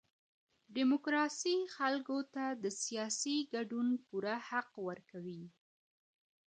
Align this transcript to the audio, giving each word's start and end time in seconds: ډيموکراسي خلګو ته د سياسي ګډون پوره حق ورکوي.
ډيموکراسي 0.75 1.57
خلګو 1.75 2.19
ته 2.33 2.43
د 2.63 2.65
سياسي 2.83 3.37
ګډون 3.53 3.87
پوره 4.05 4.35
حق 4.49 4.71
ورکوي. 4.89 5.43